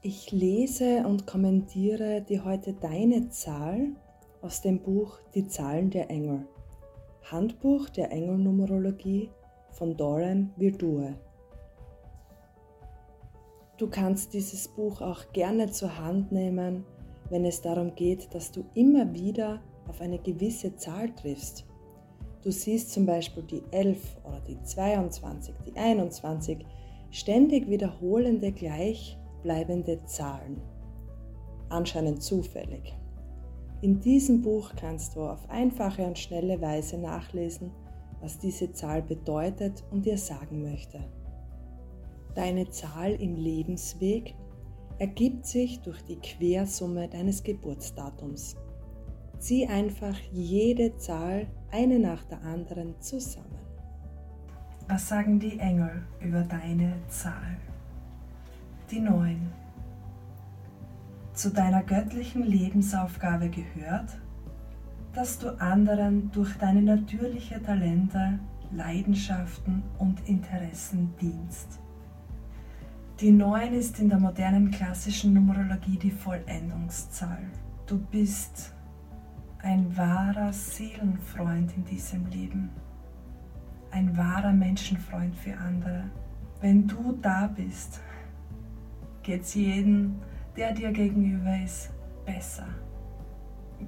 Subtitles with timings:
[0.00, 3.96] Ich lese und kommentiere dir heute deine Zahl
[4.42, 6.46] aus dem Buch Die Zahlen der Engel.
[7.24, 9.28] Handbuch der Engelnumerologie
[9.72, 11.16] von Doran Virtue.
[13.76, 16.84] Du kannst dieses Buch auch gerne zur Hand nehmen,
[17.28, 21.66] wenn es darum geht, dass du immer wieder auf eine gewisse Zahl triffst.
[22.42, 26.64] Du siehst zum Beispiel die 11 oder die 22, die 21,
[27.10, 28.52] ständig wiederholende
[29.42, 30.60] gleichbleibende Zahlen.
[31.68, 32.94] Anscheinend zufällig.
[33.80, 37.70] In diesem Buch kannst du auf einfache und schnelle Weise nachlesen,
[38.20, 40.98] was diese Zahl bedeutet und dir sagen möchte.
[42.34, 44.34] Deine Zahl im Lebensweg
[44.98, 48.56] ergibt sich durch die Quersumme deines Geburtsdatums.
[49.38, 53.58] Zieh einfach jede Zahl eine nach der anderen zusammen.
[54.88, 57.58] Was sagen die Engel über deine Zahl?
[58.90, 59.52] Die Neun.
[61.34, 64.16] Zu deiner göttlichen Lebensaufgabe gehört,
[65.12, 68.38] dass du anderen durch deine natürlichen Talente,
[68.72, 71.80] Leidenschaften und Interessen dienst.
[73.20, 77.42] Die 9 ist in der modernen klassischen Numerologie die Vollendungszahl.
[77.86, 78.72] Du bist
[79.58, 82.70] ein wahrer Seelenfreund in diesem Leben,
[83.90, 86.04] ein wahrer Menschenfreund für andere.
[86.62, 88.00] Wenn du da bist,
[89.28, 90.14] geht es jedem,
[90.56, 91.90] der dir gegenüber ist,
[92.24, 92.66] besser.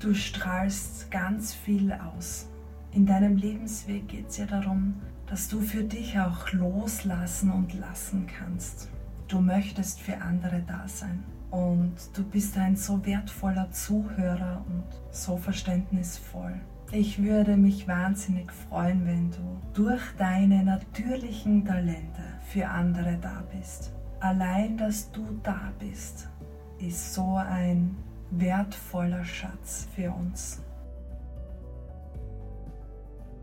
[0.00, 2.48] Du strahlst ganz viel aus.
[2.92, 4.94] In deinem Lebensweg geht es ja darum,
[5.26, 8.88] dass du für dich auch loslassen und lassen kannst.
[9.28, 11.22] Du möchtest für andere da sein.
[11.50, 16.54] Und du bist ein so wertvoller Zuhörer und so verständnisvoll.
[16.92, 23.92] Ich würde mich wahnsinnig freuen, wenn du durch deine natürlichen Talente für andere da bist.
[24.20, 26.28] Allein, dass du da bist,
[26.78, 27.96] ist so ein
[28.30, 30.62] wertvoller Schatz für uns.